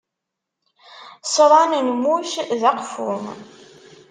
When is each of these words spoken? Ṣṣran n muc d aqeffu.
Ṣṣran 1.27 1.71
n 1.87 1.87
muc 2.03 2.31
d 2.59 2.61
aqeffu. 2.71 3.11